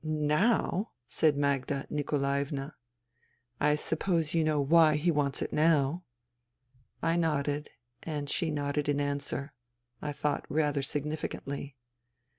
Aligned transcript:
"Now,'* 0.33 0.93
said 1.07 1.37
Magda 1.37 1.85
Nikolaevna." 1.91 2.73
I 3.69 3.75
suppose 3.75 4.33
you 4.33 4.43
know 4.43 4.59
why 4.59 4.95
he 4.95 5.11
wants 5.11 5.43
it 5.43 5.53
now?" 5.53 6.05
I 7.03 7.15
nodded, 7.17 7.69
and 8.01 8.27
she 8.27 8.49
nodded 8.49 8.89
in 8.89 8.99
answer— 8.99 9.53
I 10.01 10.11
thought 10.11 10.47
rather 10.49 10.81
significantly. 10.81 11.75